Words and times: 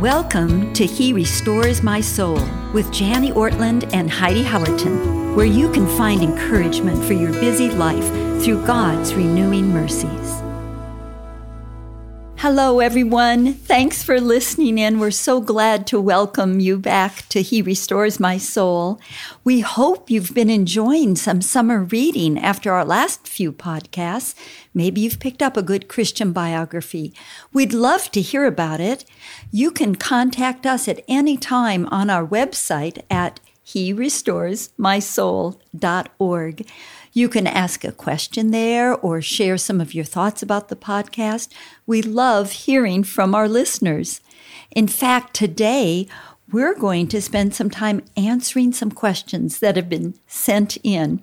Welcome 0.00 0.72
to 0.74 0.86
He 0.86 1.12
Restores 1.12 1.82
My 1.82 2.00
Soul 2.00 2.40
with 2.72 2.94
Jani 2.94 3.32
Ortlund 3.32 3.92
and 3.92 4.08
Heidi 4.08 4.44
Howerton, 4.44 5.34
where 5.34 5.44
you 5.44 5.72
can 5.72 5.88
find 5.98 6.22
encouragement 6.22 7.04
for 7.04 7.14
your 7.14 7.32
busy 7.32 7.68
life 7.68 8.06
through 8.40 8.64
God's 8.64 9.12
renewing 9.12 9.72
mercies. 9.72 10.47
Hello, 12.40 12.78
everyone. 12.78 13.52
Thanks 13.52 14.04
for 14.04 14.20
listening 14.20 14.78
in. 14.78 15.00
We're 15.00 15.10
so 15.10 15.40
glad 15.40 15.88
to 15.88 16.00
welcome 16.00 16.60
you 16.60 16.78
back 16.78 17.28
to 17.30 17.42
He 17.42 17.62
Restores 17.62 18.20
My 18.20 18.38
Soul. 18.38 19.00
We 19.42 19.58
hope 19.58 20.08
you've 20.08 20.34
been 20.34 20.48
enjoying 20.48 21.16
some 21.16 21.42
summer 21.42 21.82
reading 21.82 22.38
after 22.38 22.72
our 22.72 22.84
last 22.84 23.26
few 23.26 23.50
podcasts. 23.50 24.36
Maybe 24.72 25.00
you've 25.00 25.18
picked 25.18 25.42
up 25.42 25.56
a 25.56 25.64
good 25.64 25.88
Christian 25.88 26.32
biography. 26.32 27.12
We'd 27.52 27.72
love 27.72 28.08
to 28.12 28.20
hear 28.20 28.44
about 28.44 28.78
it. 28.78 29.04
You 29.50 29.72
can 29.72 29.96
contact 29.96 30.64
us 30.64 30.86
at 30.86 31.02
any 31.08 31.36
time 31.36 31.88
on 31.90 32.08
our 32.08 32.24
website 32.24 33.02
at 33.10 33.40
herestoresmysoul.org. 33.66 36.66
You 37.12 37.28
can 37.28 37.46
ask 37.46 37.84
a 37.84 37.92
question 37.92 38.50
there 38.50 38.94
or 38.94 39.20
share 39.20 39.58
some 39.58 39.80
of 39.80 39.94
your 39.94 40.04
thoughts 40.04 40.42
about 40.42 40.68
the 40.68 40.76
podcast. 40.76 41.48
We 41.86 42.02
love 42.02 42.52
hearing 42.52 43.04
from 43.04 43.34
our 43.34 43.48
listeners. 43.48 44.20
In 44.70 44.88
fact, 44.88 45.34
today 45.34 46.06
we're 46.50 46.74
going 46.74 47.08
to 47.08 47.20
spend 47.20 47.54
some 47.54 47.70
time 47.70 48.02
answering 48.16 48.72
some 48.72 48.90
questions 48.90 49.58
that 49.58 49.76
have 49.76 49.88
been 49.88 50.14
sent 50.26 50.78
in. 50.82 51.22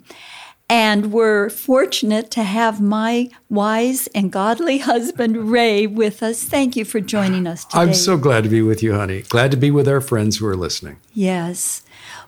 And 0.68 1.12
we're 1.12 1.48
fortunate 1.48 2.30
to 2.32 2.42
have 2.42 2.80
my 2.80 3.28
wise 3.48 4.08
and 4.08 4.32
godly 4.32 4.78
husband, 4.92 5.50
Ray, 5.50 5.86
with 5.86 6.22
us. 6.22 6.42
Thank 6.42 6.74
you 6.74 6.84
for 6.84 7.00
joining 7.00 7.46
us 7.46 7.64
today. 7.64 7.82
I'm 7.82 7.94
so 7.94 8.16
glad 8.16 8.42
to 8.44 8.50
be 8.50 8.62
with 8.62 8.82
you, 8.82 8.94
honey. 8.94 9.22
Glad 9.22 9.52
to 9.52 9.56
be 9.56 9.70
with 9.70 9.88
our 9.88 10.00
friends 10.00 10.38
who 10.38 10.46
are 10.46 10.56
listening. 10.56 10.96
Yes. 11.14 11.82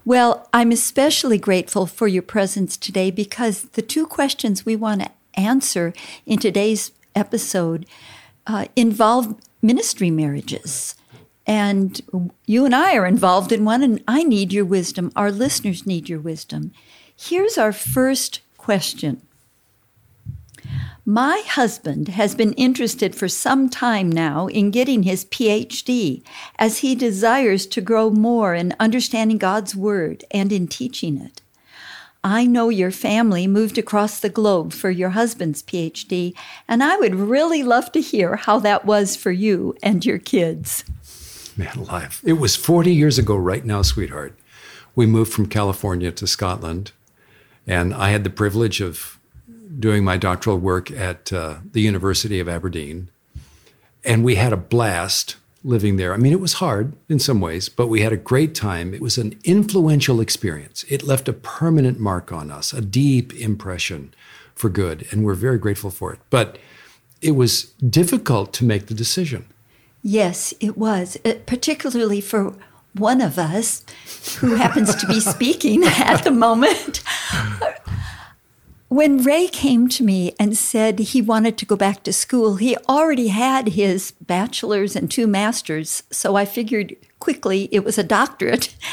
Well, 0.09 0.49
I'm 0.55 0.73
especially 0.73 1.37
grateful 1.37 1.85
for 1.85 2.09
your 2.09 2.23
presence 2.23 2.79
today 2.79 3.11
because 3.11 3.65
the 3.65 3.83
two 3.83 4.07
questions 4.07 4.65
we 4.65 4.75
want 4.75 5.03
to 5.03 5.11
answer 5.35 5.93
in 6.25 6.39
today's 6.39 6.93
episode 7.15 7.85
uh, 8.47 8.69
involve 8.75 9.39
ministry 9.61 10.11
marriages. 10.11 10.95
And 11.47 12.01
you 12.47 12.65
and 12.65 12.75
I 12.75 12.97
are 12.97 13.05
involved 13.05 13.53
in 13.53 13.67
one, 13.67 13.83
and 13.83 14.03
I 14.09 14.23
need 14.23 14.51
your 14.51 14.65
wisdom. 14.65 15.13
Our 15.15 15.31
listeners 15.31 15.85
need 15.85 16.09
your 16.09 16.21
wisdom. 16.21 16.73
Here's 17.15 17.59
our 17.59 17.75
first 17.75 18.41
question 18.57 19.21
my 21.09 21.43
husband 21.47 22.09
has 22.09 22.35
been 22.35 22.53
interested 22.53 23.15
for 23.15 23.29
some 23.29 23.71
time 23.71 24.13
now 24.13 24.47
in 24.47 24.71
getting 24.71 25.05
his 25.05 25.25
PhD 25.25 26.23
as 26.59 26.81
he 26.81 26.95
desires 26.95 27.67
to 27.69 27.81
grow 27.81 28.11
more 28.11 28.55
in 28.55 28.77
understanding 28.79 29.39
God's 29.39 29.75
Word 29.75 30.23
and 30.31 30.53
in 30.53 30.69
teaching 30.69 31.17
it. 31.17 31.41
I 32.23 32.45
know 32.45 32.69
your 32.69 32.91
family 32.91 33.47
moved 33.47 33.79
across 33.79 34.21
the 34.21 34.29
globe 34.29 34.75
for 34.75 34.91
your 34.91 35.09
husband's 35.09 35.63
PhD, 35.63 36.35
and 36.69 36.85
I 36.85 36.99
would 36.99 37.15
really 37.15 37.63
love 37.63 37.91
to 37.93 38.03
hear 38.03 38.37
how 38.37 38.59
that 38.59 38.85
was 38.85 39.17
for 39.17 39.33
you 39.33 39.75
and 39.83 40.05
your 40.05 40.19
kids. 40.19 40.85
Man 41.57 41.75
alive. 41.79 42.21
It 42.23 42.35
was 42.35 42.55
40 42.55 42.95
years 42.95 43.19
ago, 43.19 43.35
right 43.35 43.65
now, 43.65 43.81
sweetheart. 43.81 44.39
We 44.95 45.07
moved 45.07 45.33
from 45.33 45.47
California 45.47 46.13
to 46.13 46.27
Scotland, 46.27 46.93
and 47.67 47.95
I 47.95 48.11
had 48.11 48.25
the 48.25 48.31
privilege 48.31 48.83
of 48.83 49.18
doing 49.79 50.05
my 50.05 50.17
doctoral 50.17 50.59
work 50.59 50.91
at 50.91 51.33
uh, 51.33 51.57
the 51.73 51.81
University 51.81 52.41
of 52.41 52.49
Aberdeen. 52.49 53.11
And 54.05 54.25
we 54.25 54.37
had 54.37 54.53
a 54.53 54.57
blast 54.57 55.37
living 55.65 55.97
there. 55.97 56.15
I 56.15 56.17
mean, 56.17 56.33
it 56.33 56.41
was 56.41 56.55
hard 56.55 56.95
in 57.09 57.19
some 57.19 57.41
ways, 57.41 57.69
but 57.69 57.89
we 57.89 58.01
had 58.01 58.13
a 58.13 58.17
great 58.17 58.55
time. 58.55 58.95
It 58.95 59.01
was 59.01 59.19
an 59.19 59.39
influential 59.45 60.21
experience. 60.21 60.85
It 60.89 61.03
left 61.03 61.29
a 61.29 61.33
permanent 61.33 61.99
mark 61.99 62.33
on 62.33 62.51
us, 62.51 62.73
a 62.73 62.81
deep 62.81 63.35
impression 63.35 64.15
for 64.55 64.69
good. 64.69 65.07
And 65.11 65.25
we're 65.25 65.35
very 65.35 65.59
grateful 65.59 65.91
for 65.91 66.13
it. 66.13 66.21
But 66.31 66.59
it 67.21 67.33
was 67.33 67.65
difficult 67.91 68.53
to 68.55 68.65
make 68.65 68.87
the 68.87 68.95
decision. 68.95 69.47
Yes, 70.03 70.55
it 70.61 70.79
was, 70.79 71.19
it, 71.25 71.37
uh, 71.37 71.41
particularly 71.47 72.21
for 72.21 72.55
one 72.95 73.21
of 73.21 73.39
us 73.39 73.85
who 74.41 74.55
happens 74.55 74.95
to 74.95 75.07
be 75.07 75.21
speaking 75.35 75.83
at 75.85 76.23
the 76.23 76.31
moment. 76.31 77.03
When 78.89 79.23
Ray 79.23 79.49
came 79.49 79.89
to 79.89 80.03
me 80.03 80.35
and 80.41 80.57
said 80.57 80.99
he 80.99 81.21
wanted 81.21 81.59
to 81.59 81.67
go 81.67 81.77
back 81.77 82.03
to 82.05 82.13
school, 82.13 82.57
he 82.57 82.77
already 82.89 83.29
had 83.29 83.69
his 83.69 84.13
bachelor's 84.13 84.97
and 84.97 85.11
two 85.11 85.27
masters. 85.27 86.03
So 86.11 86.37
I 86.37 86.47
figured 86.47 86.97
quickly 87.19 87.69
it 87.71 87.85
was 87.85 87.99
a 87.99 88.03
doctorate. 88.03 88.75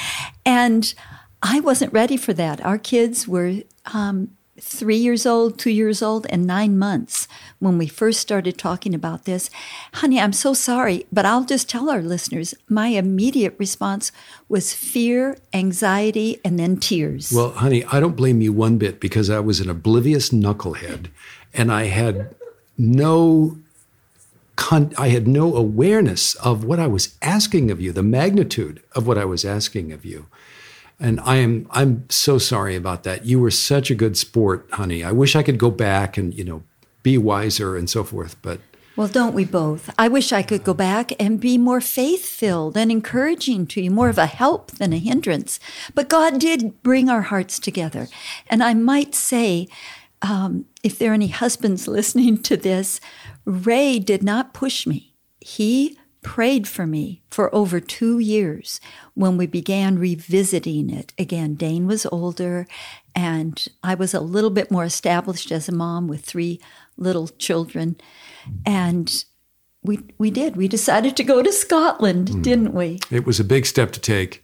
And 0.48 0.94
I 1.42 1.60
wasn't 1.60 1.92
ready 1.92 2.18
for 2.18 2.32
that. 2.34 2.64
Our 2.64 2.78
kids 2.78 3.28
were 3.28 3.62
um, 3.94 4.38
three 4.60 4.96
years 4.96 5.26
old, 5.26 5.60
two 5.60 5.70
years 5.70 6.02
old, 6.02 6.26
and 6.30 6.46
nine 6.46 6.78
months 6.78 7.28
when 7.60 7.78
we 7.78 7.88
first 7.88 8.20
started 8.20 8.58
talking 8.58 8.96
about 8.96 9.26
this. 9.26 9.50
Honey, 9.96 10.20
I'm 10.20 10.34
so 10.34 10.54
sorry, 10.54 11.06
but 11.12 11.26
I'll 11.26 11.44
just 11.44 11.70
tell 11.70 11.90
our 11.90 12.02
listeners 12.02 12.54
my 12.70 12.88
immediate 12.88 13.56
response 13.58 14.12
was 14.48 14.74
fear, 14.74 15.38
anxiety, 15.54 16.40
and 16.46 16.58
then 16.58 16.78
tears. 16.78 17.32
Well, 17.34 17.52
honey, 17.52 17.84
I 17.86 18.00
don't 18.00 18.16
blame 18.16 18.42
you 18.42 18.54
one 18.54 18.78
bit 18.78 19.00
because 19.00 19.30
I 19.30 19.40
was 19.40 19.60
an 19.60 19.70
oblivious 19.70 20.30
knucklehead 20.30 21.08
and 21.54 21.72
I 21.72 21.86
had 21.86 22.36
no. 22.78 23.58
Con- 24.58 24.94
I 24.98 25.10
had 25.10 25.28
no 25.28 25.54
awareness 25.54 26.34
of 26.36 26.64
what 26.64 26.80
I 26.80 26.88
was 26.88 27.18
asking 27.22 27.72
of 27.72 27.82
you, 27.82 27.92
the 27.92 28.02
magnitude 28.02 28.82
of 28.94 29.06
what 29.06 29.18
I 29.18 29.26
was 29.26 29.44
asking 29.44 29.92
of 29.92 30.06
you. 30.06 30.28
And 31.00 31.20
I 31.22 31.38
am 31.38 31.68
I'm 31.72 32.10
so 32.10 32.38
sorry 32.38 32.76
about 32.76 33.04
that. 33.04 33.26
You 33.26 33.40
were 33.40 33.52
such 33.52 33.92
a 33.92 33.96
good 33.96 34.18
sport, 34.18 34.68
honey. 34.72 35.04
I 35.04 35.12
wish 35.12 35.36
I 35.36 35.44
could 35.44 35.58
go 35.58 35.72
back 35.72 36.18
and, 36.18 36.34
you 36.34 36.44
know, 36.44 36.64
be 37.04 37.18
wiser 37.18 37.76
and 37.76 37.90
so 37.90 38.04
forth, 38.04 38.36
but 38.42 38.60
well, 38.96 39.10
don't 39.10 39.36
we 39.36 39.44
both? 39.44 39.94
I 40.00 40.08
wish 40.08 40.32
I 40.32 40.42
could 40.42 40.64
go 40.64 40.74
back 40.74 41.12
and 41.20 41.38
be 41.38 41.58
more 41.58 41.82
faith 41.82 42.26
filled 42.26 42.78
and 42.78 42.90
encouraging 42.90 43.68
to 43.68 43.82
you, 43.82 43.92
more 43.92 44.08
of 44.08 44.18
a 44.18 44.26
help 44.26 44.72
than 44.72 44.94
a 44.94 44.98
hindrance. 44.98 45.60
But 45.94 46.08
God 46.08 46.40
did 46.40 46.82
bring 46.82 47.10
our 47.10 47.24
hearts 47.24 47.60
together. 47.60 48.08
And 48.48 48.64
I 48.64 48.74
might 48.74 49.14
say, 49.14 49.68
um, 50.22 50.66
if 50.82 50.98
there 50.98 51.12
are 51.12 51.14
any 51.14 51.28
husbands 51.28 51.88
listening 51.90 52.42
to 52.44 52.56
this, 52.56 53.02
Ray 53.44 54.00
did 54.00 54.24
not 54.24 54.54
push 54.54 54.88
me. 54.88 55.14
He 55.42 55.98
prayed 56.26 56.68
for 56.68 56.88
me 56.88 57.22
for 57.30 57.54
over 57.54 57.80
two 57.80 58.18
years 58.18 58.82
when 59.14 59.38
we 59.38 59.46
began 59.46 60.00
revisiting 60.00 60.90
it. 60.90 61.14
Again, 61.20 61.54
Dane 61.54 61.86
was 61.86 62.08
older 62.08 62.66
and 63.16 63.68
I 63.84 63.94
was 63.94 64.16
a 64.16 64.20
little 64.20 64.50
bit 64.50 64.72
more 64.72 64.84
established 64.84 65.52
as 65.52 65.70
a 65.70 65.72
mom 65.72 66.08
with 66.08 66.26
three 66.26 66.60
little 66.98 67.28
children. 67.28 67.98
And 68.66 69.24
we, 69.84 70.00
we 70.18 70.32
did. 70.32 70.56
We 70.56 70.68
decided 70.68 71.16
to 71.18 71.24
go 71.24 71.44
to 71.44 71.54
Scotland, 71.54 72.30
mm. 72.30 72.42
didn't 72.42 72.74
we? 72.74 72.98
It 73.12 73.28
was 73.28 73.40
a 73.40 73.44
big 73.44 73.68
step 73.68 73.92
to 73.92 74.00
take. 74.00 74.44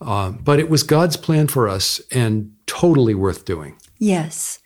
Uh, 0.00 0.30
but 0.30 0.60
it 0.60 0.70
was 0.70 0.84
God's 0.84 1.16
plan 1.16 1.48
for 1.48 1.68
us 1.68 2.00
and 2.12 2.52
totally 2.66 3.16
worth 3.16 3.44
doing. 3.44 3.76
Yes. 3.98 4.60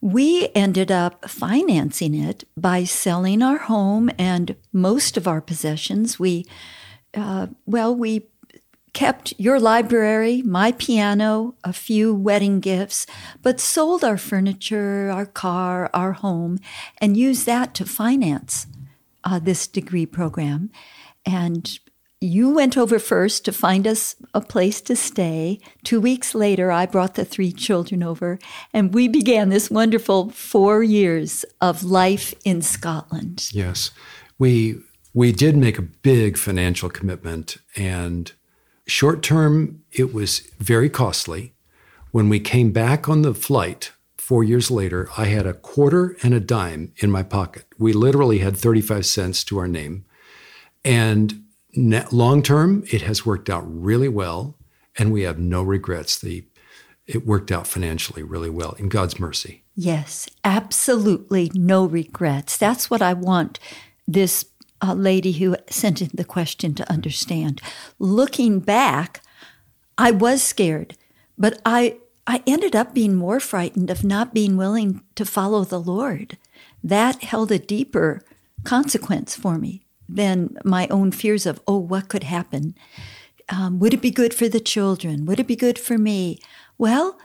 We 0.00 0.48
ended 0.54 0.90
up 0.90 1.28
financing 1.28 2.14
it 2.14 2.44
by 2.56 2.84
selling 2.84 3.42
our 3.42 3.58
home 3.58 4.10
and 4.18 4.56
most 4.72 5.16
of 5.16 5.26
our 5.26 5.40
possessions. 5.40 6.18
We, 6.18 6.44
uh, 7.14 7.48
well, 7.64 7.94
we 7.94 8.28
kept 8.92 9.34
your 9.36 9.60
library, 9.60 10.40
my 10.40 10.72
piano, 10.72 11.54
a 11.62 11.72
few 11.72 12.14
wedding 12.14 12.60
gifts, 12.60 13.06
but 13.42 13.60
sold 13.60 14.02
our 14.02 14.16
furniture, 14.16 15.10
our 15.10 15.26
car, 15.26 15.90
our 15.92 16.12
home, 16.12 16.58
and 16.98 17.14
used 17.14 17.44
that 17.44 17.74
to 17.74 17.84
finance 17.84 18.66
uh, 19.22 19.38
this 19.38 19.66
degree 19.66 20.06
program. 20.06 20.70
And 21.26 21.78
you 22.26 22.50
went 22.50 22.76
over 22.76 22.98
first 22.98 23.44
to 23.44 23.52
find 23.52 23.86
us 23.86 24.16
a 24.34 24.40
place 24.40 24.80
to 24.82 24.96
stay. 24.96 25.60
Two 25.84 26.00
weeks 26.00 26.34
later, 26.34 26.70
I 26.70 26.86
brought 26.86 27.14
the 27.14 27.24
three 27.24 27.52
children 27.52 28.02
over, 28.02 28.38
and 28.72 28.92
we 28.92 29.08
began 29.08 29.48
this 29.48 29.70
wonderful 29.70 30.30
four 30.30 30.82
years 30.82 31.44
of 31.60 31.84
life 31.84 32.34
in 32.44 32.62
Scotland. 32.62 33.48
Yes, 33.52 33.90
we 34.38 34.80
we 35.14 35.32
did 35.32 35.56
make 35.56 35.78
a 35.78 35.82
big 35.82 36.36
financial 36.36 36.90
commitment, 36.90 37.56
and 37.76 38.32
short 38.86 39.22
term, 39.22 39.82
it 39.92 40.12
was 40.12 40.40
very 40.58 40.90
costly. 40.90 41.54
When 42.10 42.28
we 42.28 42.40
came 42.40 42.72
back 42.72 43.08
on 43.08 43.22
the 43.22 43.34
flight 43.34 43.92
four 44.16 44.42
years 44.42 44.70
later, 44.70 45.08
I 45.16 45.26
had 45.26 45.46
a 45.46 45.54
quarter 45.54 46.16
and 46.22 46.34
a 46.34 46.40
dime 46.40 46.92
in 46.98 47.10
my 47.10 47.22
pocket. 47.22 47.64
We 47.78 47.92
literally 47.92 48.38
had 48.38 48.56
35 48.56 49.06
cents 49.06 49.44
to 49.44 49.58
our 49.58 49.68
name. 49.68 50.04
And 50.84 51.45
long 51.76 52.42
term, 52.42 52.84
it 52.90 53.02
has 53.02 53.26
worked 53.26 53.50
out 53.50 53.64
really 53.66 54.08
well, 54.08 54.56
and 54.98 55.12
we 55.12 55.22
have 55.22 55.38
no 55.38 55.62
regrets. 55.62 56.18
The 56.18 56.44
it 57.06 57.24
worked 57.24 57.52
out 57.52 57.68
financially 57.68 58.22
really 58.22 58.50
well 58.50 58.72
in 58.72 58.88
God's 58.88 59.20
mercy. 59.20 59.62
Yes, 59.76 60.28
absolutely 60.42 61.52
no 61.54 61.86
regrets. 61.86 62.56
That's 62.56 62.90
what 62.90 63.00
I 63.00 63.12
want 63.12 63.60
this 64.08 64.46
uh, 64.82 64.94
lady 64.94 65.32
who 65.32 65.56
sent 65.70 66.02
in 66.02 66.10
the 66.12 66.24
question 66.24 66.74
to 66.74 66.90
understand. 66.90 67.60
Looking 67.98 68.58
back, 68.58 69.22
I 69.96 70.10
was 70.10 70.42
scared, 70.42 70.96
but 71.38 71.60
I 71.64 71.98
I 72.26 72.42
ended 72.46 72.74
up 72.74 72.92
being 72.92 73.14
more 73.14 73.38
frightened 73.38 73.88
of 73.88 74.02
not 74.02 74.34
being 74.34 74.56
willing 74.56 75.02
to 75.14 75.24
follow 75.24 75.64
the 75.64 75.80
Lord. 75.80 76.36
That 76.82 77.22
held 77.22 77.52
a 77.52 77.58
deeper 77.58 78.22
consequence 78.64 79.36
for 79.36 79.58
me 79.58 79.85
than 80.08 80.56
my 80.64 80.86
own 80.88 81.10
fears 81.10 81.46
of, 81.46 81.60
oh, 81.66 81.78
what 81.78 82.08
could 82.08 82.24
happen? 82.24 82.74
Um, 83.48 83.78
would 83.78 83.94
it 83.94 84.02
be 84.02 84.10
good 84.10 84.34
for 84.34 84.48
the 84.48 84.60
children? 84.60 85.24
Would 85.26 85.40
it 85.40 85.46
be 85.46 85.56
good 85.56 85.78
for 85.78 85.98
me? 85.98 86.40
Well, 86.78 87.18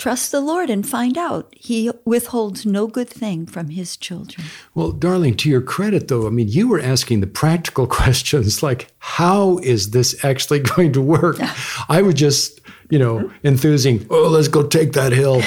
trust 0.00 0.32
the 0.32 0.40
Lord 0.40 0.70
and 0.70 0.88
find 0.88 1.18
out. 1.18 1.52
He 1.56 1.90
withholds 2.04 2.64
no 2.64 2.86
good 2.86 3.08
thing 3.08 3.46
from 3.46 3.68
his 3.68 3.96
children. 3.96 4.46
Well, 4.74 4.92
darling, 4.92 5.36
to 5.36 5.50
your 5.50 5.60
credit, 5.60 6.08
though, 6.08 6.26
I 6.26 6.30
mean, 6.30 6.48
you 6.48 6.66
were 6.68 6.80
asking 6.80 7.20
the 7.20 7.26
practical 7.26 7.86
questions 8.00 8.62
like, 8.62 8.88
how 8.98 9.58
is 9.58 9.90
this 9.90 10.24
actually 10.24 10.60
going 10.76 10.92
to 10.94 11.02
work? 11.02 11.36
I 11.88 12.00
would 12.02 12.16
just, 12.16 12.60
you 12.88 12.98
know, 12.98 13.30
enthusing, 13.44 14.06
oh, 14.10 14.28
let's 14.28 14.48
go 14.48 14.66
take 14.66 14.94
that 14.94 15.12
hill. 15.12 15.42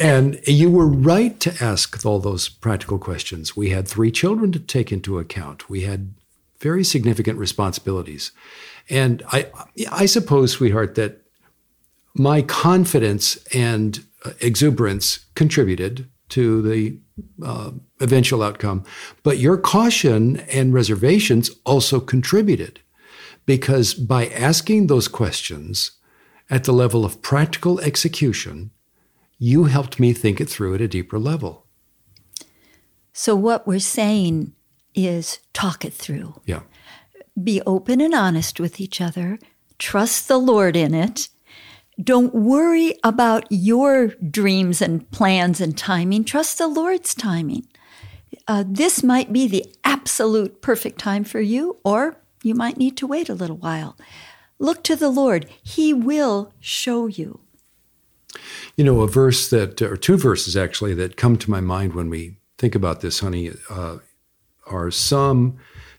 and 0.00 0.40
you 0.46 0.70
were 0.70 0.88
right 0.88 1.38
to 1.40 1.54
ask 1.62 2.04
all 2.06 2.18
those 2.18 2.48
practical 2.48 2.98
questions. 2.98 3.54
We 3.54 3.70
had 3.70 3.86
three 3.86 4.10
children 4.10 4.50
to 4.52 4.58
take 4.58 4.90
into 4.90 5.18
account, 5.18 5.68
we 5.68 5.82
had 5.82 6.14
very 6.58 6.84
significant 6.84 7.38
responsibilities. 7.38 8.32
And 8.90 9.22
I, 9.28 9.46
I 9.90 10.04
suppose, 10.06 10.52
sweetheart, 10.52 10.94
that 10.96 11.22
my 12.14 12.42
confidence 12.42 13.36
and 13.54 14.04
uh, 14.24 14.32
exuberance 14.40 15.26
contributed 15.34 16.08
to 16.30 16.62
the 16.62 16.98
uh, 17.44 17.70
eventual 18.00 18.42
outcome, 18.42 18.84
but 19.22 19.38
your 19.38 19.56
caution 19.56 20.38
and 20.52 20.72
reservations 20.72 21.50
also 21.64 22.00
contributed 22.00 22.80
because 23.46 23.94
by 23.94 24.26
asking 24.28 24.86
those 24.86 25.08
questions 25.08 25.92
at 26.48 26.64
the 26.64 26.72
level 26.72 27.04
of 27.04 27.22
practical 27.22 27.80
execution, 27.80 28.70
you 29.38 29.64
helped 29.64 29.98
me 29.98 30.12
think 30.12 30.40
it 30.40 30.48
through 30.48 30.74
at 30.74 30.80
a 30.80 30.88
deeper 30.88 31.18
level. 31.18 31.66
So, 33.12 33.34
what 33.34 33.66
we're 33.66 33.80
saying 33.80 34.52
is 34.94 35.40
talk 35.52 35.84
it 35.84 35.92
through. 35.92 36.40
Yeah. 36.46 36.60
Be 37.42 37.62
open 37.66 38.00
and 38.00 38.14
honest 38.14 38.60
with 38.60 38.80
each 38.80 39.00
other, 39.00 39.38
trust 39.78 40.28
the 40.28 40.38
Lord 40.38 40.76
in 40.76 40.94
it, 40.94 41.28
don't 42.02 42.34
worry 42.34 42.94
about 43.02 43.46
your 43.50 44.08
dreams 44.08 44.80
and 44.80 45.08
plans 45.10 45.60
and 45.60 45.76
timing. 45.76 46.24
Trust 46.24 46.58
the 46.58 46.68
Lord's 46.68 47.14
timing. 47.14 47.66
Uh, 48.46 48.64
this 48.66 49.02
might 49.02 49.32
be 49.32 49.46
the 49.46 49.66
absolute 49.84 50.62
perfect 50.62 50.98
time 50.98 51.24
for 51.24 51.40
you, 51.40 51.78
or 51.84 52.16
you 52.42 52.54
might 52.54 52.76
need 52.76 52.96
to 52.96 53.06
wait 53.06 53.28
a 53.28 53.34
little 53.34 53.56
while. 53.56 53.96
Look 54.58 54.82
to 54.84 54.96
the 54.96 55.08
Lord, 55.08 55.46
He 55.62 55.92
will 55.92 56.52
show 56.60 57.06
you. 57.06 57.40
You 58.76 58.84
know, 58.84 59.00
a 59.00 59.08
verse 59.08 59.50
that, 59.50 59.82
or 59.82 59.96
two 59.96 60.16
verses 60.16 60.56
actually, 60.56 60.94
that 60.94 61.16
come 61.16 61.36
to 61.38 61.50
my 61.50 61.60
mind 61.60 61.94
when 61.94 62.08
we 62.08 62.36
think 62.58 62.74
about 62.74 63.00
this, 63.00 63.20
honey, 63.20 63.52
uh, 63.68 63.98
are 64.66 64.90
Psalm 64.90 65.58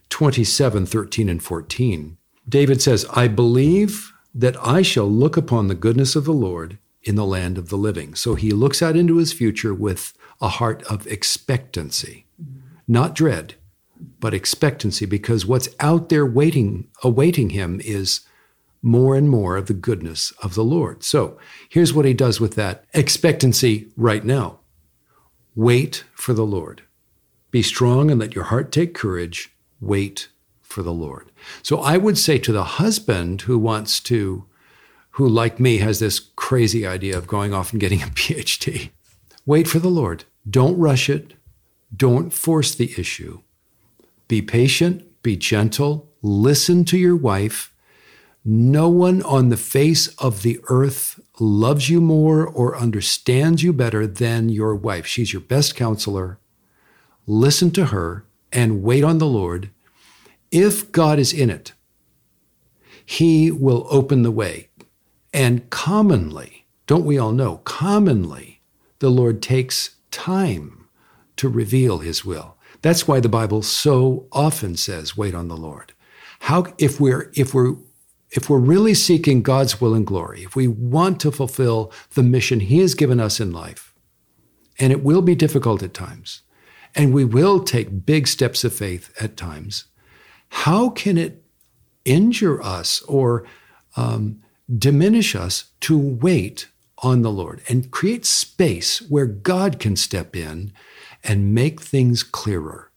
27 0.09 0.85
13 0.85 1.29
and 1.29 1.43
14. 1.43 2.17
David 2.47 2.81
says, 2.81 3.05
I 3.13 3.27
believe 3.27 4.11
that 4.33 4.55
I 4.65 4.81
shall 4.81 5.09
look 5.09 5.37
upon 5.37 5.67
the 5.67 5.75
goodness 5.75 6.15
of 6.15 6.25
the 6.25 6.33
Lord 6.33 6.77
in 7.03 7.15
the 7.15 7.25
land 7.25 7.57
of 7.57 7.69
the 7.69 7.77
living. 7.77 8.15
So 8.15 8.35
he 8.35 8.51
looks 8.51 8.81
out 8.81 8.95
into 8.95 9.17
his 9.17 9.33
future 9.33 9.73
with 9.73 10.13
a 10.39 10.47
heart 10.47 10.83
of 10.83 11.07
expectancy, 11.07 12.25
not 12.87 13.15
dread, 13.15 13.55
but 14.19 14.33
expectancy, 14.33 15.05
because 15.05 15.45
what's 15.45 15.69
out 15.79 16.09
there 16.09 16.25
waiting, 16.25 16.87
awaiting 17.03 17.51
him 17.51 17.79
is 17.83 18.21
more 18.81 19.15
and 19.15 19.29
more 19.29 19.57
of 19.57 19.67
the 19.67 19.73
goodness 19.73 20.31
of 20.41 20.55
the 20.55 20.63
Lord. 20.63 21.03
So 21.03 21.37
here's 21.69 21.93
what 21.93 22.05
he 22.05 22.13
does 22.13 22.39
with 22.39 22.55
that 22.55 22.85
expectancy 22.93 23.87
right 23.95 24.23
now 24.25 24.59
wait 25.53 26.05
for 26.13 26.33
the 26.33 26.45
Lord. 26.45 26.81
Be 27.51 27.61
strong 27.61 28.09
and 28.09 28.19
let 28.19 28.33
your 28.33 28.45
heart 28.45 28.71
take 28.71 28.93
courage. 28.93 29.53
Wait 29.81 30.29
for 30.71 30.81
the 30.81 30.93
Lord. 30.93 31.31
So 31.61 31.79
I 31.81 31.97
would 31.97 32.17
say 32.17 32.37
to 32.39 32.51
the 32.51 32.63
husband 32.63 33.41
who 33.41 33.59
wants 33.59 33.99
to, 34.01 34.45
who 35.11 35.27
like 35.27 35.59
me 35.59 35.77
has 35.77 35.99
this 35.99 36.19
crazy 36.19 36.87
idea 36.87 37.17
of 37.17 37.27
going 37.27 37.53
off 37.53 37.71
and 37.71 37.81
getting 37.81 38.01
a 38.01 38.05
PhD, 38.15 38.89
wait 39.45 39.67
for 39.67 39.79
the 39.79 39.89
Lord. 39.89 40.23
Don't 40.49 40.77
rush 40.77 41.09
it. 41.09 41.33
Don't 41.95 42.31
force 42.31 42.73
the 42.73 42.93
issue. 42.97 43.41
Be 44.27 44.41
patient, 44.41 45.21
be 45.23 45.35
gentle, 45.35 46.09
listen 46.21 46.85
to 46.85 46.97
your 46.97 47.17
wife. 47.17 47.73
No 48.45 48.89
one 48.89 49.21
on 49.23 49.49
the 49.49 49.57
face 49.57 50.07
of 50.15 50.41
the 50.41 50.59
earth 50.69 51.19
loves 51.39 51.89
you 51.89 51.99
more 52.01 52.47
or 52.47 52.77
understands 52.77 53.61
you 53.61 53.73
better 53.73 54.07
than 54.07 54.49
your 54.49 54.73
wife. 54.73 55.05
She's 55.05 55.33
your 55.33 55.41
best 55.41 55.75
counselor. 55.75 56.39
Listen 57.27 57.71
to 57.71 57.87
her 57.87 58.25
and 58.51 58.81
wait 58.81 59.03
on 59.03 59.17
the 59.17 59.27
Lord 59.27 59.69
if 60.51 60.91
God 60.91 61.17
is 61.17 61.33
in 61.33 61.49
it, 61.49 61.73
He 63.05 63.51
will 63.51 63.87
open 63.89 64.21
the 64.21 64.31
way. 64.31 64.69
And 65.33 65.69
commonly, 65.69 66.65
don't 66.87 67.05
we 67.05 67.17
all 67.17 67.31
know, 67.31 67.57
commonly, 67.57 68.61
the 68.99 69.09
Lord 69.09 69.41
takes 69.41 69.95
time 70.11 70.87
to 71.37 71.47
reveal 71.49 71.99
His 71.99 72.25
will. 72.25 72.57
That's 72.81 73.07
why 73.07 73.19
the 73.19 73.29
Bible 73.29 73.61
so 73.61 74.27
often 74.31 74.75
says, 74.75 75.15
wait 75.15 75.33
on 75.33 75.47
the 75.47 75.57
Lord. 75.57 75.93
How, 76.41 76.65
if 76.77 76.99
we're, 76.99 77.31
if 77.35 77.53
we're, 77.53 77.75
if 78.31 78.49
we're 78.49 78.59
really 78.59 78.93
seeking 78.93 79.41
God's 79.41 79.79
will 79.79 79.93
and 79.93 80.05
glory, 80.05 80.43
if 80.43 80.55
we 80.55 80.67
want 80.67 81.19
to 81.21 81.31
fulfill 81.31 81.91
the 82.15 82.23
mission 82.23 82.59
He 82.59 82.79
has 82.79 82.95
given 82.95 83.19
us 83.19 83.39
in 83.39 83.51
life, 83.51 83.93
and 84.79 84.91
it 84.91 85.03
will 85.03 85.21
be 85.21 85.35
difficult 85.35 85.83
at 85.83 85.93
times, 85.93 86.41
and 86.95 87.13
we 87.13 87.23
will 87.23 87.63
take 87.63 88.05
big 88.05 88.27
steps 88.27 88.63
of 88.63 88.73
faith 88.73 89.13
at 89.21 89.37
times, 89.37 89.85
how 90.51 90.89
can 90.89 91.17
it 91.17 91.43
injure 92.03 92.61
us 92.61 93.01
or 93.03 93.45
um, 93.95 94.41
diminish 94.77 95.33
us 95.35 95.71
to 95.79 95.97
wait 95.97 96.67
on 96.99 97.21
the 97.21 97.31
Lord 97.31 97.61
and 97.67 97.89
create 97.89 98.25
space 98.25 99.01
where 99.01 99.25
God 99.25 99.79
can 99.79 99.95
step 99.95 100.35
in 100.35 100.73
and 101.23 101.55
make 101.55 101.81
things 101.81 102.21
clearer? 102.21 102.91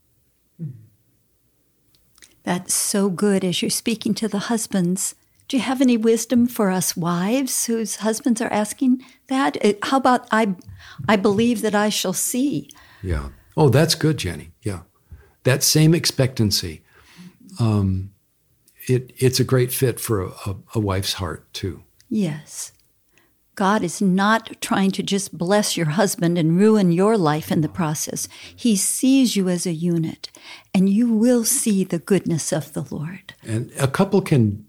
That's 2.42 2.74
so 2.74 3.08
good 3.08 3.44
as 3.44 3.62
you're 3.62 3.70
speaking 3.70 4.14
to 4.14 4.28
the 4.28 4.50
husbands. 4.50 5.14
Do 5.46 5.56
you 5.56 5.62
have 5.62 5.80
any 5.80 5.96
wisdom 5.96 6.46
for 6.46 6.70
us 6.70 6.96
wives 6.96 7.66
whose 7.66 7.96
husbands 7.96 8.42
are 8.42 8.52
asking 8.52 9.02
that? 9.28 9.56
How 9.82 9.99
about 9.99 10.26
I 10.30 10.56
I 11.08 11.16
believe 11.16 11.62
that 11.62 11.75
I 11.75 11.88
shall 11.88 12.12
see? 12.12 12.68
Yeah. 13.02 13.28
Oh, 13.56 13.68
that's 13.68 13.94
good, 13.94 14.18
Jenny. 14.18 14.50
Yeah. 14.62 14.80
That 15.44 15.62
same 15.62 15.94
expectancy 15.94 16.84
um, 17.58 18.11
it, 18.87 19.12
it's 19.16 19.40
a 19.40 19.44
great 19.44 19.73
fit 19.73 20.00
for 20.00 20.23
a, 20.23 20.28
a, 20.46 20.56
a 20.75 20.80
wife's 20.80 21.14
heart, 21.14 21.52
too. 21.52 21.82
Yes. 22.08 22.73
God 23.54 23.84
is 23.84 24.02
not 24.02 24.61
trying 24.61 24.90
to 24.92 25.02
just 25.02 25.38
bless 25.38 25.76
your 25.76 25.87
husband 25.87 26.37
and 26.38 26.58
ruin 26.58 26.90
your 26.90 27.16
life 27.16 27.52
in 27.52 27.61
the 27.61 27.68
process. 27.68 28.26
He 28.54 28.75
sees 28.75 29.37
you 29.37 29.49
as 29.49 29.64
a 29.64 29.73
unit, 29.73 30.30
and 30.75 30.88
you 30.88 31.12
will 31.12 31.44
see 31.44 31.84
the 31.84 32.00
goodness 32.00 32.52
of 32.52 32.73
the 32.73 32.82
Lord. 32.82 33.34
And 33.44 33.70
a 33.78 33.87
couple 33.87 34.20
can 34.23 34.66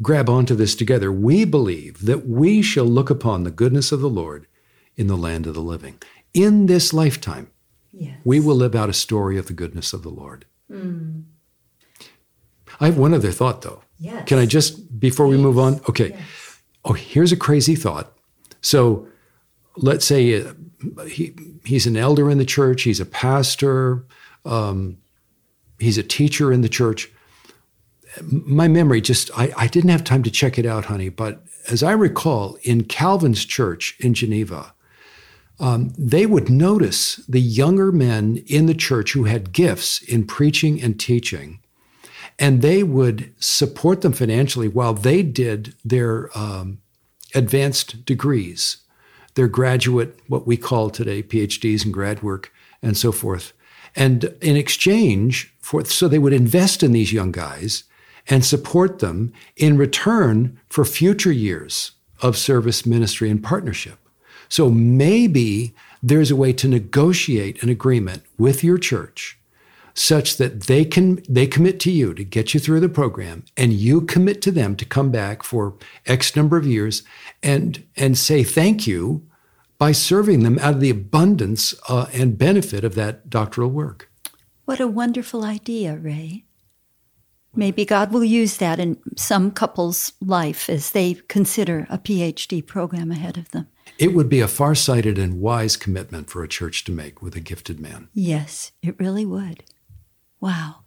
grab 0.00 0.28
onto 0.28 0.54
this 0.54 0.76
together. 0.76 1.10
We 1.10 1.44
believe 1.44 2.06
that 2.06 2.26
we 2.26 2.62
shall 2.62 2.84
look 2.84 3.10
upon 3.10 3.42
the 3.42 3.50
goodness 3.50 3.90
of 3.90 4.00
the 4.00 4.10
Lord 4.10 4.46
in 4.96 5.08
the 5.08 5.16
land 5.16 5.46
of 5.46 5.54
the 5.54 5.60
living. 5.60 6.00
In 6.34 6.66
this 6.66 6.92
lifetime, 6.92 7.50
yes. 7.90 8.16
we 8.24 8.38
will 8.38 8.56
live 8.56 8.76
out 8.76 8.90
a 8.90 8.94
story 8.94 9.38
of 9.38 9.46
the 9.46 9.52
goodness 9.52 9.92
of 9.92 10.02
the 10.02 10.08
Lord. 10.08 10.44
Mm. 10.70 11.24
I 12.82 12.86
have 12.86 12.98
one 12.98 13.14
other 13.14 13.30
thought, 13.30 13.62
though. 13.62 13.82
Yes. 13.98 14.26
Can 14.26 14.38
I 14.38 14.46
just, 14.46 14.98
before 14.98 15.28
we 15.28 15.36
move 15.36 15.56
on? 15.56 15.80
Okay. 15.88 16.10
Yes. 16.10 16.62
Oh, 16.84 16.94
here's 16.94 17.30
a 17.30 17.36
crazy 17.36 17.76
thought. 17.76 18.12
So 18.60 19.06
let's 19.76 20.04
say 20.04 20.44
uh, 20.44 20.52
he, 21.04 21.32
he's 21.64 21.86
an 21.86 21.96
elder 21.96 22.28
in 22.28 22.38
the 22.38 22.44
church, 22.44 22.82
he's 22.82 22.98
a 22.98 23.06
pastor, 23.06 24.04
um, 24.44 24.98
he's 25.78 25.96
a 25.96 26.02
teacher 26.02 26.52
in 26.52 26.62
the 26.62 26.68
church. 26.68 27.08
My 28.20 28.66
memory 28.66 29.00
just, 29.00 29.30
I, 29.38 29.52
I 29.56 29.68
didn't 29.68 29.90
have 29.90 30.02
time 30.02 30.24
to 30.24 30.30
check 30.30 30.58
it 30.58 30.66
out, 30.66 30.86
honey, 30.86 31.08
but 31.08 31.44
as 31.70 31.84
I 31.84 31.92
recall, 31.92 32.58
in 32.62 32.84
Calvin's 32.84 33.44
church 33.44 33.96
in 34.00 34.12
Geneva, 34.12 34.74
um, 35.60 35.92
they 35.96 36.26
would 36.26 36.50
notice 36.50 37.16
the 37.28 37.40
younger 37.40 37.92
men 37.92 38.42
in 38.48 38.66
the 38.66 38.74
church 38.74 39.12
who 39.12 39.24
had 39.24 39.52
gifts 39.52 40.02
in 40.02 40.26
preaching 40.26 40.82
and 40.82 40.98
teaching 40.98 41.60
and 42.38 42.62
they 42.62 42.82
would 42.82 43.32
support 43.38 44.00
them 44.00 44.12
financially 44.12 44.68
while 44.68 44.94
they 44.94 45.22
did 45.22 45.74
their 45.84 46.36
um, 46.36 46.78
advanced 47.34 48.04
degrees, 48.04 48.78
their 49.34 49.48
graduate, 49.48 50.18
what 50.28 50.46
we 50.46 50.56
call 50.56 50.90
today 50.90 51.22
PhDs 51.22 51.84
and 51.84 51.92
grad 51.92 52.22
work, 52.22 52.52
and 52.82 52.96
so 52.96 53.12
forth. 53.12 53.52
And 53.94 54.24
in 54.40 54.56
exchange 54.56 55.54
for, 55.60 55.84
so 55.84 56.08
they 56.08 56.18
would 56.18 56.32
invest 56.32 56.82
in 56.82 56.92
these 56.92 57.12
young 57.12 57.32
guys 57.32 57.84
and 58.28 58.44
support 58.44 59.00
them 59.00 59.32
in 59.56 59.76
return 59.76 60.58
for 60.68 60.84
future 60.84 61.32
years 61.32 61.92
of 62.20 62.36
service, 62.36 62.86
ministry, 62.86 63.28
and 63.28 63.42
partnership. 63.42 63.98
So 64.48 64.70
maybe 64.70 65.74
there's 66.02 66.30
a 66.30 66.36
way 66.36 66.52
to 66.54 66.68
negotiate 66.68 67.62
an 67.62 67.68
agreement 67.68 68.22
with 68.38 68.62
your 68.62 68.78
church 68.78 69.38
such 69.94 70.36
that 70.36 70.64
they 70.64 70.84
can 70.84 71.22
they 71.28 71.46
commit 71.46 71.78
to 71.80 71.90
you 71.90 72.14
to 72.14 72.24
get 72.24 72.54
you 72.54 72.60
through 72.60 72.80
the 72.80 72.88
program 72.88 73.44
and 73.56 73.72
you 73.72 74.00
commit 74.00 74.40
to 74.42 74.50
them 74.50 74.76
to 74.76 74.84
come 74.84 75.10
back 75.10 75.42
for 75.42 75.76
x 76.06 76.34
number 76.34 76.56
of 76.56 76.66
years 76.66 77.02
and 77.42 77.84
and 77.96 78.16
say 78.16 78.42
thank 78.42 78.86
you 78.86 79.26
by 79.78 79.92
serving 79.92 80.44
them 80.44 80.58
out 80.60 80.74
of 80.74 80.80
the 80.80 80.90
abundance 80.90 81.74
uh, 81.88 82.06
and 82.12 82.38
benefit 82.38 82.84
of 82.84 82.94
that 82.94 83.28
doctoral 83.28 83.68
work. 83.68 84.08
What 84.64 84.78
a 84.78 84.86
wonderful 84.86 85.44
idea 85.44 85.96
ray. 85.96 86.44
Maybe 87.54 87.84
god 87.84 88.12
will 88.12 88.24
use 88.24 88.56
that 88.58 88.78
in 88.78 88.96
some 89.16 89.50
couple's 89.50 90.12
life 90.20 90.70
as 90.70 90.92
they 90.92 91.14
consider 91.28 91.86
a 91.90 91.98
phd 91.98 92.66
program 92.66 93.10
ahead 93.10 93.36
of 93.36 93.50
them. 93.50 93.68
It 93.98 94.14
would 94.14 94.30
be 94.30 94.40
a 94.40 94.48
far-sighted 94.48 95.18
and 95.18 95.40
wise 95.40 95.76
commitment 95.76 96.30
for 96.30 96.42
a 96.42 96.48
church 96.48 96.84
to 96.84 96.92
make 96.92 97.20
with 97.20 97.36
a 97.36 97.40
gifted 97.40 97.78
man. 97.78 98.08
Yes 98.14 98.72
it 98.82 98.98
really 98.98 99.26
would 99.26 99.64
Wow. 100.42 100.80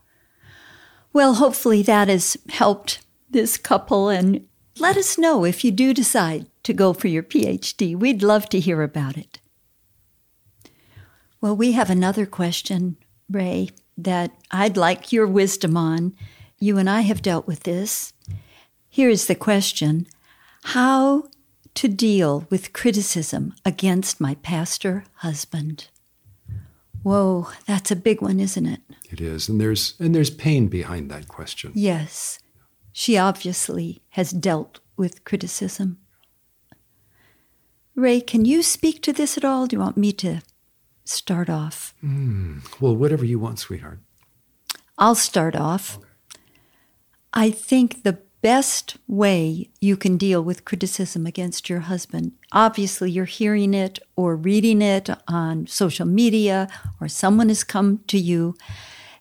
Well, 1.14 1.36
hopefully 1.36 1.82
that 1.84 2.10
has 2.10 2.36
helped 2.50 3.00
this 3.30 3.58
couple. 3.58 4.10
And 4.10 4.48
let 4.78 4.98
us 4.98 5.18
know 5.18 5.46
if 5.46 5.64
you 5.64 5.72
do 5.72 5.94
decide 5.94 6.48
to 6.64 6.74
go 6.74 6.92
for 6.92 7.08
your 7.08 7.24
PhD. 7.24 7.96
We'd 7.96 8.22
love 8.22 8.50
to 8.50 8.60
hear 8.60 8.84
about 8.84 9.16
it. 9.18 9.40
Well, 11.40 11.56
we 11.56 11.72
have 11.72 11.90
another 11.90 12.26
question, 12.26 12.98
Ray, 13.32 13.70
that 13.98 14.32
I'd 14.52 14.76
like 14.76 15.14
your 15.14 15.26
wisdom 15.26 15.78
on. 15.78 16.14
You 16.60 16.78
and 16.78 16.90
I 16.90 17.02
have 17.02 17.22
dealt 17.22 17.48
with 17.48 17.64
this. 17.64 18.12
Here 18.90 19.10
is 19.10 19.28
the 19.28 19.36
question 19.36 20.06
How 20.64 21.30
to 21.76 21.88
deal 21.88 22.46
with 22.50 22.74
criticism 22.74 23.54
against 23.64 24.20
my 24.20 24.36
pastor 24.36 25.06
husband? 25.18 25.88
Whoa, 27.04 27.50
that's 27.68 27.92
a 27.92 27.96
big 27.96 28.22
one, 28.22 28.40
isn't 28.40 28.66
it? 28.66 28.82
It 29.12 29.22
is. 29.22 29.50
And 29.50 29.60
there's 29.60 29.96
and 30.00 30.14
there's 30.14 30.30
pain 30.30 30.68
behind 30.68 31.10
that 31.12 31.28
question. 31.28 31.72
Yes. 31.76 32.40
She 32.92 33.18
obviously 33.18 34.02
has 34.10 34.32
dealt 34.32 34.80
with 34.98 35.24
criticism. 35.24 35.98
Ray, 37.96 38.22
can 38.22 38.46
you 38.46 38.62
speak 38.62 39.02
to 39.04 39.14
this 39.14 39.38
at 39.38 39.46
all? 39.46 39.68
Do 39.68 39.76
you 39.76 39.82
want 39.82 39.98
me 39.98 40.12
to 40.14 40.42
start 41.06 41.50
off? 41.50 41.94
Mm, 42.04 42.62
well, 42.82 42.96
whatever 42.96 43.24
you 43.24 43.40
want, 43.40 43.60
sweetheart. 43.60 44.00
I'll 44.98 45.16
start 45.16 45.56
off. 45.56 45.98
Okay. 45.98 46.06
I 47.34 47.52
think 47.52 48.04
the 48.04 48.20
best 48.42 48.98
way 49.08 49.72
you 49.82 49.98
can 49.98 50.18
deal 50.18 50.42
with 50.42 50.66
criticism 50.66 51.26
against 51.26 51.68
your 51.68 51.80
husband. 51.80 52.32
Obviously, 52.52 53.10
you're 53.10 53.26
hearing 53.26 53.74
it 53.74 53.98
or 54.16 54.36
reading 54.36 54.82
it 54.82 55.10
on 55.28 55.66
social 55.68 56.06
media, 56.06 56.68
or 57.02 57.08
someone 57.08 57.50
has 57.50 57.64
come 57.64 58.02
to 58.08 58.18
you. 58.18 58.56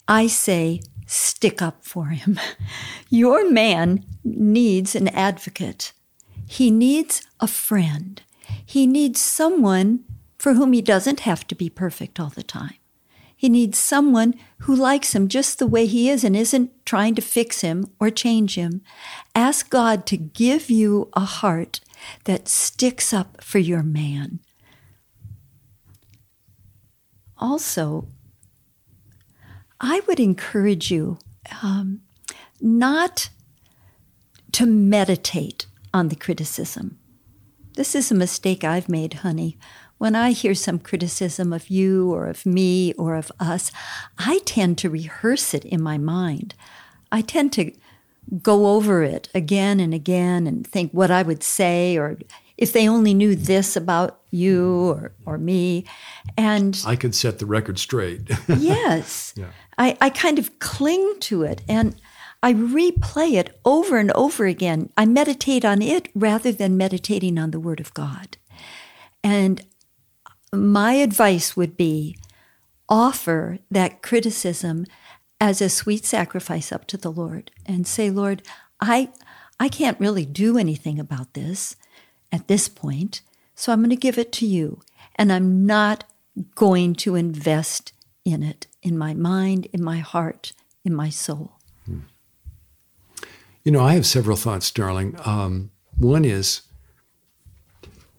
I 0.07 0.27
say, 0.27 0.81
stick 1.07 1.63
up 1.63 1.85
for 1.85 2.07
him. 2.07 2.39
Your 3.09 3.51
man 3.51 4.05
needs 4.23 4.95
an 4.95 5.09
advocate. 5.09 5.93
He 6.47 6.71
needs 6.71 7.27
a 7.41 7.47
friend. 7.47 8.23
He 8.65 8.87
needs 8.87 9.21
someone 9.21 10.05
for 10.39 10.55
whom 10.55 10.73
he 10.73 10.83
doesn't 10.83 11.21
have 11.21 11.47
to 11.49 11.55
be 11.55 11.71
perfect 11.71 12.21
all 12.21 12.29
the 12.29 12.43
time. 12.43 12.75
He 13.37 13.49
needs 13.49 13.79
someone 13.79 14.35
who 14.61 14.75
likes 14.75 15.15
him 15.15 15.29
just 15.29 15.59
the 15.59 15.67
way 15.67 15.87
he 15.87 16.09
is 16.09 16.25
and 16.25 16.37
isn't 16.37 16.71
trying 16.87 17.15
to 17.15 17.23
fix 17.23 17.61
him 17.61 17.91
or 18.01 18.11
change 18.11 18.55
him. 18.55 18.83
Ask 19.35 19.71
God 19.71 20.07
to 20.07 20.17
give 20.17 20.71
you 20.71 21.11
a 21.15 21.21
heart 21.21 21.81
that 22.25 22.49
sticks 22.49 23.13
up 23.13 23.43
for 23.43 23.59
your 23.59 23.83
man. 23.83 24.41
Also, 27.37 28.09
I 29.85 30.00
would 30.07 30.21
encourage 30.21 30.91
you 30.91 31.19
um, 31.62 32.00
not 32.61 33.29
to 34.53 34.67
meditate 34.67 35.67
on 35.93 36.09
the 36.09 36.17
criticism. 36.17 36.99
This 37.75 37.95
is 37.95 38.11
a 38.11 38.14
mistake 38.14 38.64
I've 38.64 38.88
made, 38.88 39.14
honey 39.14 39.59
when 39.99 40.14
I 40.14 40.33
hear 40.33 40.55
some 40.55 40.79
criticism 40.79 41.53
of 41.53 41.71
you 41.71 42.12
or 42.12 42.26
of 42.26 42.45
me 42.45 42.93
or 42.95 43.14
of 43.14 43.31
us, 43.38 43.71
I 44.19 44.41
tend 44.45 44.79
to 44.79 44.91
rehearse 44.91 45.55
it 45.55 45.64
in 45.64 45.81
my 45.81 45.99
mind. 45.99 46.55
I 47.12 47.21
tend 47.21 47.53
to 47.55 47.73
go 48.43 48.67
over 48.75 49.03
it 49.03 49.29
again 49.35 49.81
and 49.81 49.95
again 49.95 50.47
and 50.47 50.67
think 50.67 50.93
what 50.93 51.11
I 51.11 51.23
would 51.23 51.43
say 51.43 51.97
or 51.97 52.19
if 52.57 52.73
they 52.73 52.89
only 52.89 53.15
knew 53.15 53.35
this 53.35 53.77
about 53.77 54.21
you 54.31 54.91
or, 54.91 55.13
or 55.27 55.39
me. 55.39 55.85
And 56.37 56.81
I 56.87 56.97
could 56.97 57.15
set 57.15 57.39
the 57.39 57.47
record 57.47 57.79
straight. 57.79 58.31
yes. 58.49 59.35
Yeah. 59.37 59.51
I, 59.79 59.97
I 60.01 60.11
kind 60.11 60.39
of 60.39 60.59
cling 60.59 61.15
to 61.21 61.43
it 61.43 61.63
and 61.69 61.97
I 62.43 62.53
replay 62.53 63.33
it 63.35 63.59
over 63.65 63.97
and 63.97 64.13
over 64.13 64.47
again. 64.47 64.91
I 64.97 65.07
meditate 65.07 65.65
on 65.65 65.83
it 65.83 66.09
rather 66.15 66.53
than 66.53 66.77
meditating 66.77 67.39
on 67.39 67.51
the 67.51 67.61
Word 67.61 67.81
of 67.81 67.95
God. 67.95 68.37
And 69.23 69.65
my 70.53 70.93
advice 70.93 71.57
would 71.57 71.77
be 71.77 72.17
offer 72.89 73.59
that 73.71 74.03
criticism 74.03 74.85
as 75.41 75.61
a 75.61 75.69
sweet 75.69 76.05
sacrifice 76.05 76.71
up 76.71 76.87
to 76.87 76.97
the 76.97 77.11
Lord 77.11 77.51
and 77.67 77.87
say, 77.87 78.11
Lord, 78.11 78.43
I, 78.81 79.11
I 79.59 79.69
can't 79.69 79.99
really 79.99 80.27
do 80.27 80.59
anything 80.59 81.01
about 81.01 81.35
this 81.35 81.77
at 82.35 82.49
this 82.49 82.69
point, 82.69 83.23
so 83.55 83.73
I'm 83.73 83.79
going 83.79 83.91
to 83.91 83.97
give 83.97 84.19
it 84.19 84.33
to 84.33 84.47
you. 84.47 84.81
And 85.14 85.33
I'm 85.33 85.64
not 85.64 86.03
going 86.57 86.97
to 86.97 87.14
invest 87.14 87.93
in 88.25 88.43
it, 88.43 88.67
in 88.83 88.99
my 88.99 89.14
mind, 89.14 89.69
in 89.73 89.85
my 89.85 89.99
heart, 89.99 90.53
in 90.85 90.93
my 90.93 91.11
soul. 91.11 91.53
You 93.62 93.71
know, 93.71 93.85
I 93.85 93.95
have 93.95 94.05
several 94.05 94.37
thoughts, 94.37 94.71
darling. 94.73 95.17
Um, 95.25 95.71
one 95.97 96.25
is 96.25 96.62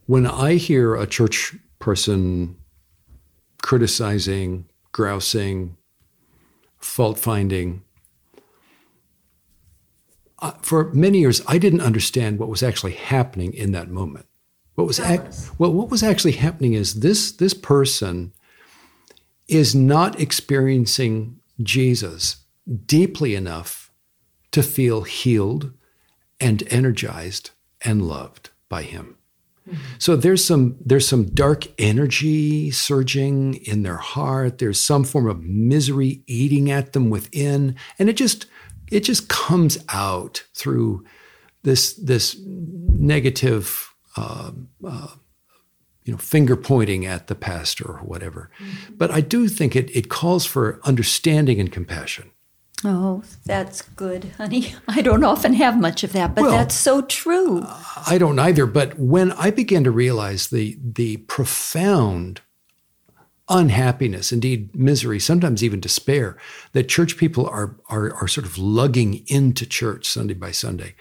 when 0.05 0.25
I 0.25 0.53
hear 0.53 0.95
a 0.95 1.05
church 1.05 1.53
person 1.79 2.55
criticizing, 3.61 4.65
grousing, 4.93 5.75
fault 6.79 7.19
finding. 7.19 7.83
Uh, 10.39 10.51
for 10.61 10.91
many 10.93 11.19
years, 11.19 11.41
I 11.47 11.57
didn't 11.57 11.81
understand 11.81 12.39
what 12.39 12.49
was 12.49 12.61
actually 12.61 12.93
happening 12.93 13.53
in 13.53 13.71
that 13.71 13.89
moment. 13.89 14.25
What 14.75 14.87
was 14.87 14.99
ac- 14.99 15.51
well, 15.57 15.71
what 15.71 15.89
was 15.89 16.03
actually 16.03 16.33
happening 16.33 16.73
is 16.73 16.95
this 16.95 17.31
this 17.31 17.53
person 17.53 18.33
is 19.47 19.73
not 19.73 20.19
experiencing 20.19 21.39
Jesus 21.61 22.37
deeply 22.85 23.35
enough 23.35 23.91
to 24.51 24.61
feel 24.61 25.03
healed 25.03 25.71
and 26.39 26.63
energized 26.69 27.51
and 27.83 28.07
loved 28.07 28.49
by 28.67 28.83
him. 28.83 29.17
So 29.97 30.15
there's 30.15 30.43
some 30.43 30.75
there's 30.85 31.07
some 31.07 31.25
dark 31.25 31.65
energy 31.79 32.69
surging 32.69 33.55
in 33.55 33.81
their 33.81 33.97
heart. 33.97 34.59
There's 34.59 34.79
some 34.79 35.03
form 35.03 35.27
of 35.27 35.43
misery 35.43 36.21
eating 36.27 36.69
at 36.69 36.93
them 36.93 37.09
within, 37.09 37.75
and 37.97 38.07
it 38.09 38.13
just 38.13 38.45
it 38.91 39.01
just 39.01 39.29
comes 39.29 39.77
out 39.89 40.43
through 40.53 41.05
this 41.63 41.93
this 41.93 42.37
negative. 42.45 43.93
Uh, 44.17 44.51
uh, 44.85 45.07
you 46.05 46.13
know, 46.13 46.19
finger 46.19 46.55
pointing 46.55 47.05
at 47.05 47.27
the 47.27 47.35
pastor 47.35 47.85
or 47.85 47.97
whatever. 47.97 48.51
Mm-hmm. 48.59 48.93
But 48.95 49.09
I 49.09 49.21
do 49.21 49.47
think 49.47 49.75
it, 49.75 49.89
it 49.95 50.07
calls 50.07 50.45
for 50.45 50.79
understanding 50.83 51.59
and 51.59 51.71
compassion. 51.71 52.29
Oh, 52.83 53.23
that's 53.45 53.81
good, 53.81 54.31
honey. 54.37 54.75
I 54.87 55.01
don't 55.01 55.23
often 55.23 55.53
have 55.53 55.79
much 55.79 56.03
of 56.03 56.13
that, 56.13 56.35
but 56.35 56.43
well, 56.43 56.51
that's 56.51 56.75
so 56.75 57.01
true. 57.01 57.65
I 58.05 58.17
don't 58.19 58.37
either. 58.37 58.65
But 58.65 58.99
when 58.99 59.31
I 59.33 59.49
began 59.49 59.83
to 59.85 59.91
realize 59.91 60.47
the 60.47 60.77
the 60.83 61.17
profound 61.17 62.41
unhappiness, 63.47 64.31
indeed 64.31 64.75
misery, 64.75 65.19
sometimes 65.19 65.63
even 65.63 65.79
despair, 65.79 66.37
that 66.73 66.89
church 66.89 67.17
people 67.17 67.47
are 67.47 67.75
are, 67.89 68.13
are 68.13 68.27
sort 68.27 68.45
of 68.45 68.57
lugging 68.57 69.23
into 69.27 69.65
church 69.65 70.07
Sunday 70.07 70.33
by 70.33 70.51
Sunday, 70.51 70.95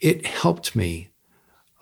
it 0.00 0.26
helped 0.26 0.74
me 0.74 1.10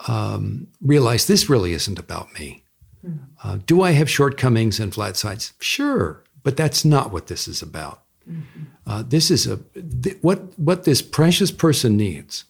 um, 0.08 0.66
realize 0.80 1.26
this 1.26 1.48
really 1.48 1.72
isn't 1.72 1.98
about 1.98 2.32
me. 2.38 2.64
Hmm. 3.00 3.12
Uh, 3.42 3.58
do 3.66 3.82
I 3.82 3.92
have 3.92 4.10
shortcomings 4.10 4.78
and 4.78 4.92
flat 4.92 5.16
sides? 5.16 5.52
Sure, 5.60 6.22
but 6.42 6.56
that's 6.56 6.84
not 6.84 7.12
what 7.12 7.26
this 7.28 7.48
is 7.48 7.62
about. 7.62 8.02
Mm-hmm. 8.28 8.62
Uh, 8.86 9.02
this 9.02 9.30
is 9.30 9.46
a 9.46 9.58
th- 10.02 10.18
what 10.20 10.58
what 10.58 10.84
this 10.84 11.02
precious 11.02 11.50
person 11.50 11.96
needs 11.96 12.44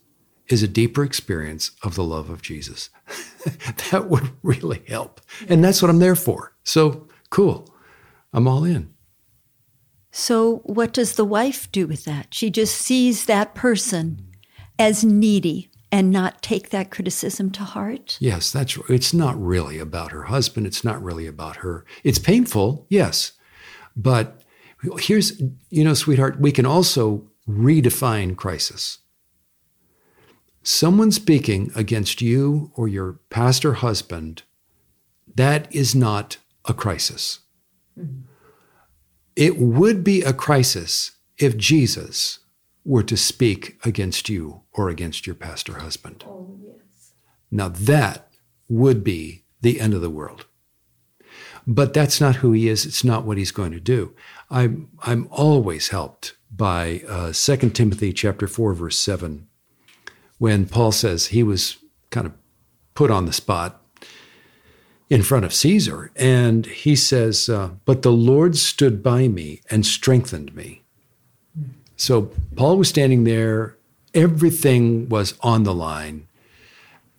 is 0.48 0.62
a 0.62 0.68
deeper 0.68 1.02
experience 1.02 1.70
of 1.82 1.94
the 1.94 2.04
love 2.04 2.28
of 2.28 2.42
Jesus. 2.42 2.90
that 3.90 4.08
would 4.08 4.30
really 4.42 4.82
help, 4.88 5.20
and 5.48 5.64
that's 5.64 5.80
what 5.80 5.90
I'm 5.90 5.98
there 5.98 6.16
for. 6.16 6.52
So 6.64 7.08
cool, 7.32 7.74
I'm 8.32 8.46
all 8.46 8.62
in. 8.62 8.92
So, 10.12 10.56
what 10.64 10.92
does 10.92 11.14
the 11.14 11.24
wife 11.24 11.72
do 11.72 11.86
with 11.86 12.04
that? 12.04 12.34
She 12.34 12.50
just 12.50 12.76
sees 12.76 13.24
that 13.24 13.54
person 13.54 14.26
as 14.78 15.02
needy 15.02 15.70
and 15.90 16.10
not 16.10 16.42
take 16.42 16.68
that 16.68 16.90
criticism 16.90 17.50
to 17.52 17.64
heart? 17.64 18.18
Yes, 18.20 18.50
that's 18.50 18.76
it's 18.88 19.14
not 19.14 19.42
really 19.42 19.78
about 19.78 20.12
her 20.12 20.24
husband, 20.24 20.66
it's 20.66 20.84
not 20.84 21.02
really 21.02 21.26
about 21.26 21.56
her. 21.56 21.86
It's 22.04 22.18
painful, 22.18 22.86
yes. 22.90 23.32
But 23.96 24.42
here's 24.98 25.40
you 25.70 25.84
know, 25.84 25.94
sweetheart, 25.94 26.38
we 26.38 26.52
can 26.52 26.66
also 26.66 27.26
redefine 27.48 28.36
crisis. 28.36 28.98
Someone 30.62 31.10
speaking 31.10 31.72
against 31.74 32.20
you 32.20 32.70
or 32.76 32.86
your 32.86 33.14
pastor 33.30 33.74
husband, 33.74 34.42
that 35.34 35.74
is 35.74 35.94
not 35.94 36.36
a 36.64 36.74
crisis. 36.74 37.40
Mm-hmm. 37.98 38.22
It 39.34 39.58
would 39.58 40.04
be 40.04 40.22
a 40.22 40.32
crisis 40.32 41.12
if 41.38 41.56
Jesus 41.56 42.40
were 42.84 43.02
to 43.02 43.16
speak 43.16 43.78
against 43.84 44.28
you 44.28 44.62
or 44.72 44.88
against 44.88 45.26
your 45.26 45.36
pastor 45.36 45.78
husband. 45.78 46.24
Oh, 46.26 46.58
yes. 46.62 47.12
Now 47.50 47.68
that 47.68 48.28
would 48.68 49.02
be 49.04 49.44
the 49.60 49.80
end 49.80 49.94
of 49.94 50.00
the 50.00 50.10
world. 50.10 50.46
But 51.66 51.94
that's 51.94 52.20
not 52.20 52.36
who 52.36 52.52
he 52.52 52.68
is. 52.68 52.84
It's 52.84 53.04
not 53.04 53.24
what 53.24 53.38
he's 53.38 53.52
going 53.52 53.72
to 53.72 53.80
do. 53.80 54.14
I'm, 54.50 54.88
I'm 55.02 55.28
always 55.30 55.88
helped 55.88 56.34
by 56.50 57.02
uh, 57.08 57.32
2 57.32 57.70
Timothy 57.70 58.12
chapter 58.12 58.46
4, 58.46 58.74
verse 58.74 58.98
7, 58.98 59.46
when 60.38 60.66
Paul 60.66 60.92
says 60.92 61.26
he 61.26 61.42
was 61.42 61.78
kind 62.10 62.26
of 62.26 62.32
put 62.94 63.10
on 63.10 63.26
the 63.26 63.32
spot 63.32 63.81
in 65.10 65.22
front 65.22 65.44
of 65.44 65.54
Caesar. 65.54 66.10
And 66.16 66.66
he 66.66 66.96
says, 66.96 67.48
uh, 67.48 67.70
But 67.84 68.02
the 68.02 68.12
Lord 68.12 68.56
stood 68.56 69.02
by 69.02 69.28
me 69.28 69.60
and 69.70 69.84
strengthened 69.84 70.54
me. 70.54 70.82
So 71.96 72.30
Paul 72.56 72.78
was 72.78 72.88
standing 72.88 73.24
there, 73.24 73.76
everything 74.14 75.08
was 75.08 75.34
on 75.40 75.62
the 75.62 75.74
line. 75.74 76.26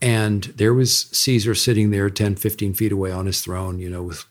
And 0.02 0.44
there 0.44 0.74
was 0.74 1.06
Caesar 1.12 1.56
sitting 1.56 1.92
there 1.92 2.10
10, 2.10 2.36
15 2.36 2.74
feet 2.74 2.92
away 2.92 3.12
on 3.12 3.25
his 3.25 3.40
throne, 3.40 3.80
you 3.80 3.90
know, 3.90 4.04
with 4.04 4.25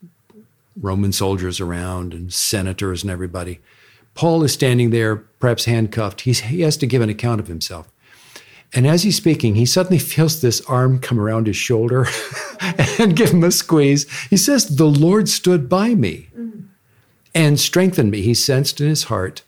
Roman 0.78 1.12
soldiers 1.12 1.60
around 1.60 2.12
and 2.12 2.32
senators 2.32 3.02
and 3.02 3.10
everybody. 3.10 3.60
Paul 4.14 4.42
is 4.42 4.52
standing 4.52 4.90
there, 4.90 5.16
perhaps 5.16 5.64
handcuffed. 5.64 6.22
He's, 6.22 6.40
he 6.40 6.60
has 6.60 6.76
to 6.76 6.86
give 6.86 7.00
an 7.00 7.08
account 7.08 7.40
of 7.40 7.48
himself. 7.48 7.90
And 8.74 8.86
as 8.86 9.02
he's 9.02 9.16
speaking, 9.16 9.54
he 9.54 9.66
suddenly 9.66 9.98
feels 9.98 10.40
this 10.40 10.62
arm 10.62 10.98
come 10.98 11.20
around 11.20 11.46
his 11.46 11.56
shoulder 11.56 12.06
and 12.98 13.14
give 13.16 13.30
him 13.30 13.44
a 13.44 13.50
squeeze. 13.50 14.10
He 14.28 14.36
says, 14.36 14.76
The 14.76 14.86
Lord 14.86 15.28
stood 15.28 15.68
by 15.68 15.94
me 15.94 16.28
and 17.34 17.60
strengthened 17.60 18.10
me. 18.10 18.22
He 18.22 18.34
sensed 18.34 18.80
in 18.80 18.88
his 18.88 19.04
heart 19.04 19.42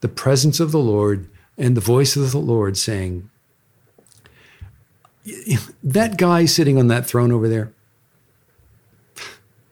the 0.00 0.08
presence 0.08 0.60
of 0.60 0.72
the 0.72 0.78
Lord 0.78 1.28
and 1.58 1.76
the 1.76 1.82
voice 1.82 2.16
of 2.16 2.32
the 2.32 2.38
Lord 2.38 2.78
saying, 2.78 3.28
That 5.82 6.16
guy 6.16 6.46
sitting 6.46 6.78
on 6.78 6.88
that 6.88 7.06
throne 7.06 7.32
over 7.32 7.48
there, 7.48 7.72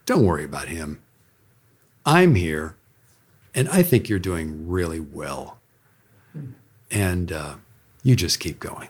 don't 0.05 0.27
worry 0.27 0.45
about 0.45 0.69
him. 0.69 1.01
I'm 2.05 2.35
here, 2.35 2.77
and 3.55 3.69
I 3.69 3.83
think 3.83 4.09
you're 4.09 4.19
doing 4.19 4.69
really 4.69 5.01
well. 5.01 5.59
And 6.91 7.33
uh, 7.33 7.57
you 8.03 8.17
just 8.17 8.41
keep 8.41 8.61
going. 8.61 8.89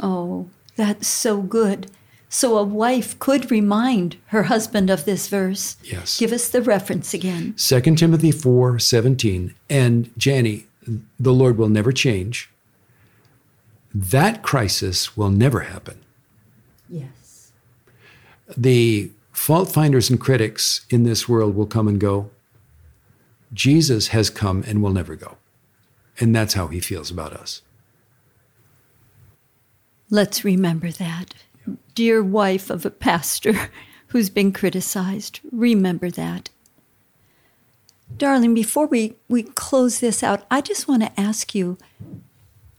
Oh, 0.00 0.48
that's 0.76 1.08
so 1.08 1.42
good. 1.42 1.90
So 2.28 2.56
a 2.56 2.62
wife 2.62 3.18
could 3.18 3.50
remind 3.50 4.16
her 4.28 4.44
husband 4.44 4.88
of 4.88 5.04
this 5.04 5.28
verse. 5.28 5.76
Yes. 5.84 6.18
Give 6.18 6.32
us 6.32 6.48
the 6.48 6.62
reference 6.62 7.12
again. 7.12 7.54
2 7.58 7.80
Timothy 7.96 8.32
4 8.32 8.78
17. 8.78 9.54
And 9.68 10.10
Jani, 10.18 10.66
the 11.20 11.32
Lord 11.32 11.58
will 11.58 11.68
never 11.68 11.92
change. 11.92 12.50
That 13.94 14.42
crisis 14.42 15.14
will 15.16 15.28
never 15.28 15.60
happen. 15.60 15.98
Yes. 16.88 17.52
The 18.56 19.10
fault 19.32 19.70
finders 19.70 20.08
and 20.08 20.18
critics 20.18 20.86
in 20.88 21.04
this 21.04 21.28
world 21.28 21.54
will 21.54 21.66
come 21.66 21.88
and 21.88 22.00
go. 22.00 22.30
Jesus 23.52 24.08
has 24.08 24.30
come 24.30 24.64
and 24.66 24.82
will 24.82 24.92
never 24.92 25.16
go. 25.16 25.36
And 26.18 26.34
that's 26.34 26.54
how 26.54 26.68
he 26.68 26.80
feels 26.80 27.10
about 27.10 27.34
us. 27.34 27.60
Let's 30.12 30.44
remember 30.44 30.90
that. 30.90 31.32
Dear 31.94 32.22
wife 32.22 32.68
of 32.68 32.84
a 32.84 32.90
pastor 32.90 33.70
who's 34.08 34.28
been 34.28 34.52
criticized, 34.52 35.40
remember 35.50 36.10
that. 36.10 36.50
Darling, 38.18 38.52
before 38.52 38.86
we, 38.86 39.14
we 39.30 39.42
close 39.42 40.00
this 40.00 40.22
out, 40.22 40.44
I 40.50 40.60
just 40.60 40.86
want 40.86 41.02
to 41.02 41.18
ask 41.18 41.54
you 41.54 41.78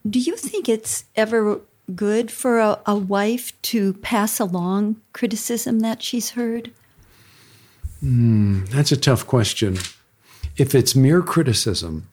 do 0.07 0.19
you 0.19 0.35
think 0.35 0.69
it's 0.69 1.05
ever 1.15 1.61
good 1.95 2.29
for 2.29 2.59
a, 2.59 2.79
a 2.85 2.95
wife 2.95 3.59
to 3.63 3.93
pass 3.93 4.39
along 4.39 5.01
criticism 5.11 5.79
that 5.79 6.03
she's 6.03 6.31
heard? 6.31 6.71
Mm, 8.03 8.69
that's 8.69 8.91
a 8.91 8.97
tough 8.97 9.25
question. 9.25 9.79
If 10.55 10.75
it's 10.75 10.95
mere 10.95 11.23
criticism, 11.23 12.07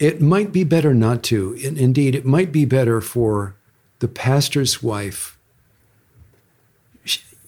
it 0.00 0.20
might 0.20 0.50
be 0.50 0.64
better 0.64 0.94
not 0.94 1.22
to. 1.24 1.52
Indeed, 1.52 2.14
it 2.14 2.24
might 2.24 2.50
be 2.50 2.64
better 2.64 3.00
for 3.02 3.54
the 3.98 4.08
pastor's 4.08 4.82
wife. 4.82 5.38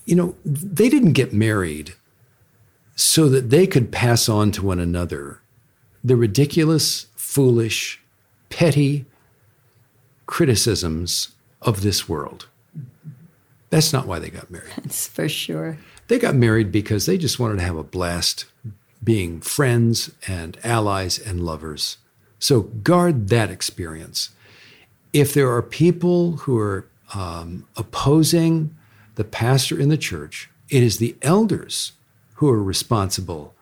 You 0.05 0.15
know, 0.15 0.37
they 0.45 0.89
didn't 0.91 1.13
get 1.13 1.33
married 1.33 1.95
so 2.95 3.29
that 3.31 3.49
they 3.49 3.67
could 3.67 3.91
pass 3.91 4.29
on 4.29 4.53
to 4.53 4.65
one 4.65 4.79
another 4.79 5.41
the 6.05 6.17
ridiculous, 6.17 7.07
foolish, 7.15 8.01
petty 8.51 9.07
criticisms 10.27 11.29
of 11.63 11.83
this 11.83 12.09
world. 12.09 12.49
That's 13.71 13.93
not 13.93 14.07
why 14.07 14.19
they 14.19 14.29
got 14.29 14.51
married. 14.51 14.73
That's 14.77 15.07
for 15.07 15.29
sure. 15.29 15.79
They 16.09 16.19
got 16.19 16.35
married 16.35 16.73
because 16.73 17.07
they 17.07 17.17
just 17.17 17.39
wanted 17.39 17.59
to 17.59 17.63
have 17.63 17.77
a 17.77 17.85
blast 17.85 18.47
being 19.03 19.41
friends 19.41 20.11
and 20.27 20.59
allies 20.65 21.19
and 21.19 21.45
lovers. 21.45 21.99
So 22.43 22.63
guard 22.63 23.29
that 23.29 23.51
experience. 23.51 24.31
If 25.13 25.33
there 25.33 25.49
are 25.49 25.63
people 25.63 26.39
who 26.39 26.59
are 26.59 26.89
um, 27.15 27.69
opposing 27.77 28.77
the 29.15 29.23
pastor 29.23 29.79
in 29.79 29.91
the 29.91 29.97
church, 29.97 30.51
it 30.69 30.83
is 30.83 30.99
the 30.99 31.15
elders 31.23 31.93
who 32.35 32.51
are 32.51 32.61
responsible 32.61 33.55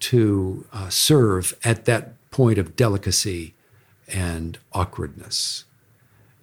to 0.00 0.66
uh, 0.70 0.90
serve 0.90 1.56
at 1.64 1.86
that 1.86 2.30
point 2.30 2.58
of 2.58 2.76
delicacy 2.76 3.54
and 4.06 4.58
awkwardness. 4.74 5.64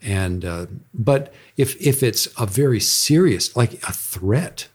And 0.01 0.43
uh, 0.43 0.65
but 0.95 1.31
if 1.57 1.79
if 1.79 2.01
it's 2.01 2.27
a 2.39 2.47
very 2.47 2.79
serious, 2.79 3.55
like 3.55 3.73
a 3.83 3.93
threat 3.93 4.67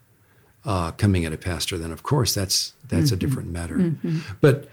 uh, 0.65 0.93
coming 0.93 1.25
at 1.25 1.33
a 1.33 1.39
pastor, 1.39 1.79
then 1.79 1.91
of 1.91 2.05
course 2.05 2.33
that's 2.33 2.75
that's 2.87 3.07
mm-hmm. 3.07 3.15
a 3.15 3.17
different 3.17 3.51
matter. 3.51 3.77
Mm-hmm. 3.77 4.19
But 4.41 4.69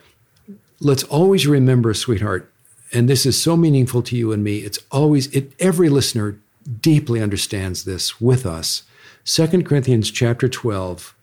let's 0.81 1.03
always 1.03 1.47
remember, 1.47 1.93
sweetheart, 1.93 2.51
and 2.91 3.07
this 3.07 3.25
is 3.25 3.41
so 3.41 3.55
meaningful 3.55 4.01
to 4.03 4.15
you 4.15 4.31
and 4.31 4.43
me. 4.43 4.59
It's 4.59 4.79
always 4.91 5.27
it 5.27 5.53
every 5.59 5.89
listener 5.89 6.39
deeply 6.81 7.21
understands 7.21 7.83
this 7.83 8.19
with 8.19 8.45
us. 8.45 8.83
2 9.25 9.63
Corinthians 9.63 10.11
chapter 10.11 10.47
12, 10.47 11.15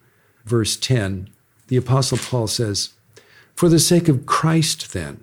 verse 0.45 0.77
10, 0.77 1.29
the 1.69 1.77
apostle 1.77 2.19
Paul 2.19 2.47
says, 2.47 2.91
"For 3.55 3.69
the 3.69 3.79
sake 3.79 4.09
of 4.09 4.27
Christ 4.27 4.93
then." 4.93 5.21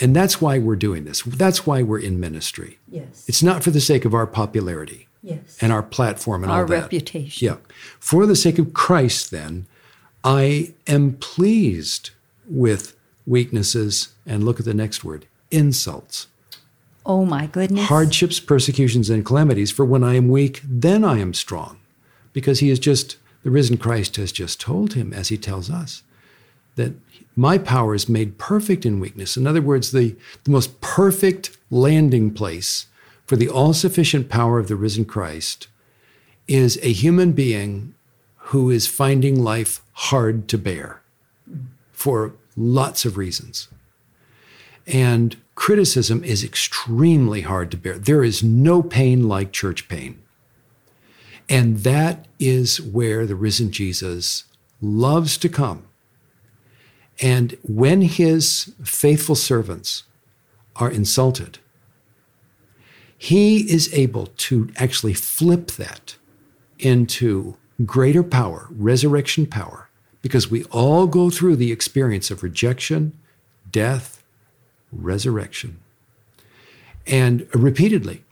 And 0.00 0.14
that's 0.14 0.40
why 0.40 0.58
we're 0.58 0.74
doing 0.74 1.04
this. 1.04 1.22
That's 1.22 1.66
why 1.66 1.82
we're 1.82 2.00
in 2.00 2.18
ministry. 2.18 2.78
Yes. 2.90 3.24
It's 3.28 3.44
not 3.44 3.62
for 3.62 3.70
the 3.70 3.80
sake 3.80 4.04
of 4.04 4.12
our 4.12 4.26
popularity. 4.26 5.06
Yes. 5.22 5.56
And 5.60 5.72
our 5.72 5.84
platform 5.84 6.42
and 6.42 6.50
our 6.50 6.62
all 6.62 6.66
that. 6.66 6.74
Our 6.74 6.80
reputation. 6.82 7.46
Yeah. 7.46 7.56
For 8.00 8.26
the 8.26 8.34
sake 8.34 8.58
of 8.58 8.74
Christ 8.74 9.30
then, 9.30 9.66
I 10.24 10.74
am 10.88 11.12
pleased 11.12 12.10
with 12.48 12.96
weaknesses, 13.26 14.10
and 14.26 14.44
look 14.44 14.60
at 14.60 14.66
the 14.66 14.74
next 14.74 15.04
word 15.04 15.26
insults. 15.50 16.26
Oh 17.06 17.24
my 17.24 17.46
goodness. 17.46 17.88
Hardships, 17.88 18.40
persecutions, 18.40 19.10
and 19.10 19.24
calamities, 19.24 19.70
for 19.70 19.84
when 19.84 20.02
I 20.02 20.14
am 20.14 20.28
weak, 20.28 20.60
then 20.64 21.04
I 21.04 21.18
am 21.18 21.34
strong. 21.34 21.78
Because 22.32 22.60
he 22.60 22.70
has 22.70 22.78
just, 22.78 23.16
the 23.42 23.50
risen 23.50 23.76
Christ 23.76 24.16
has 24.16 24.32
just 24.32 24.60
told 24.60 24.94
him, 24.94 25.12
as 25.12 25.28
he 25.28 25.36
tells 25.36 25.70
us, 25.70 26.02
that 26.76 26.94
my 27.36 27.58
power 27.58 27.94
is 27.94 28.08
made 28.08 28.38
perfect 28.38 28.86
in 28.86 29.00
weakness. 29.00 29.36
In 29.36 29.46
other 29.46 29.62
words, 29.62 29.92
the, 29.92 30.16
the 30.44 30.50
most 30.50 30.80
perfect 30.80 31.56
landing 31.70 32.32
place 32.32 32.86
for 33.26 33.36
the 33.36 33.48
all 33.48 33.72
sufficient 33.72 34.28
power 34.28 34.58
of 34.58 34.68
the 34.68 34.76
risen 34.76 35.04
Christ 35.04 35.68
is 36.46 36.78
a 36.82 36.92
human 36.92 37.32
being 37.32 37.94
who 38.48 38.70
is 38.70 38.86
finding 38.86 39.42
life 39.42 39.82
hard 39.92 40.48
to 40.48 40.58
bear 40.58 41.00
for 41.92 42.32
lots 42.56 43.04
of 43.04 43.16
reasons. 43.16 43.68
And 44.86 45.36
criticism 45.54 46.24
is 46.24 46.44
extremely 46.44 47.42
hard 47.42 47.70
to 47.72 47.76
bear. 47.76 47.98
There 47.98 48.24
is 48.24 48.42
no 48.42 48.82
pain 48.82 49.28
like 49.28 49.52
church 49.52 49.88
pain. 49.88 50.22
And 51.48 51.78
that 51.78 52.26
is 52.38 52.80
where 52.80 53.26
the 53.26 53.36
risen 53.36 53.70
Jesus 53.72 54.44
loves 54.80 55.38
to 55.38 55.48
come 55.48 55.84
And 57.22 57.56
when 57.62 58.02
his 58.02 58.74
faithful 58.82 59.34
servants 59.34 60.04
are 60.76 60.90
insulted, 60.90 61.58
he 63.16 63.70
is 63.70 63.92
able 63.94 64.26
to 64.26 64.70
actually 64.76 65.14
flip 65.14 65.72
that 65.72 66.16
into 66.78 67.56
greater 67.86 68.22
power, 68.22 68.68
resurrection 68.70 69.46
power, 69.46 69.83
because 70.24 70.50
we 70.50 70.64
all 70.70 71.06
go 71.06 71.28
through 71.28 71.54
the 71.54 71.70
experience 71.70 72.30
of 72.30 72.42
rejection, 72.42 73.12
death, 73.70 74.22
resurrection, 74.90 75.80
and 77.06 77.46
repeatedly. 77.52 78.24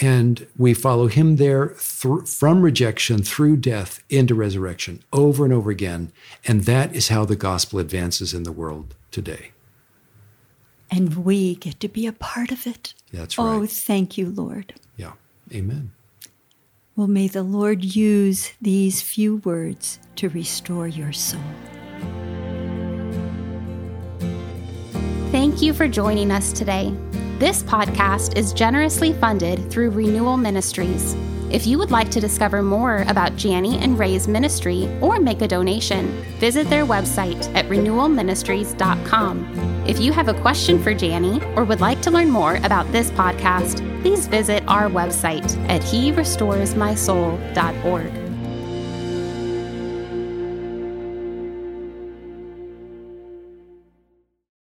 And 0.00 0.48
we 0.58 0.74
follow 0.74 1.06
him 1.06 1.36
there 1.36 1.68
th- 1.68 2.26
from 2.26 2.62
rejection 2.62 3.22
through 3.22 3.58
death 3.58 4.02
into 4.10 4.34
resurrection 4.34 5.04
over 5.12 5.44
and 5.44 5.54
over 5.54 5.70
again. 5.70 6.10
And 6.48 6.64
that 6.64 6.96
is 6.96 7.10
how 7.10 7.24
the 7.24 7.36
gospel 7.36 7.78
advances 7.78 8.34
in 8.34 8.42
the 8.42 8.50
world 8.50 8.96
today. 9.12 9.52
And 10.90 11.24
we 11.24 11.54
get 11.54 11.78
to 11.78 11.88
be 11.88 12.08
a 12.08 12.12
part 12.12 12.50
of 12.50 12.66
it. 12.66 12.92
That's 13.12 13.38
oh, 13.38 13.44
right. 13.44 13.62
Oh, 13.62 13.66
thank 13.66 14.18
you, 14.18 14.30
Lord. 14.30 14.74
Yeah. 14.96 15.12
Amen. 15.54 15.92
Well, 16.96 17.06
may 17.06 17.28
the 17.28 17.42
Lord 17.42 17.84
use 17.84 18.52
these 18.60 19.00
few 19.00 19.36
words 19.36 20.00
to 20.16 20.28
restore 20.28 20.88
your 20.88 21.12
soul. 21.12 21.40
Thank 25.30 25.62
you 25.62 25.72
for 25.72 25.86
joining 25.86 26.32
us 26.32 26.52
today. 26.52 26.92
This 27.38 27.62
podcast 27.62 28.36
is 28.36 28.52
generously 28.52 29.12
funded 29.14 29.70
through 29.70 29.90
Renewal 29.90 30.36
Ministries. 30.36 31.14
If 31.50 31.66
you 31.66 31.78
would 31.78 31.90
like 31.90 32.10
to 32.10 32.20
discover 32.20 32.62
more 32.62 33.04
about 33.08 33.42
Jani 33.42 33.78
and 33.78 33.98
Ray's 33.98 34.28
ministry 34.28 34.86
or 35.00 35.18
make 35.18 35.42
a 35.42 35.48
donation, 35.48 36.08
visit 36.38 36.68
their 36.68 36.84
website 36.84 37.52
at 37.54 37.66
renewalministries.com. 37.66 39.84
If 39.86 40.00
you 40.00 40.12
have 40.12 40.28
a 40.28 40.40
question 40.40 40.82
for 40.82 40.90
Jani 40.90 41.42
or 41.56 41.64
would 41.64 41.80
like 41.80 42.02
to 42.02 42.10
learn 42.10 42.30
more 42.30 42.56
about 42.56 42.90
this 42.92 43.10
podcast, 43.12 43.86
please 44.02 44.26
visit 44.26 44.64
our 44.66 44.88
website 44.88 45.56
at 45.68 45.82
herestoresmysoul.org. 45.82 48.19